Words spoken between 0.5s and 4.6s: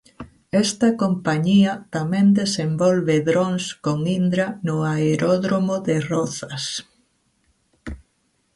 Esta compañía tamén desenvolve drons con Indra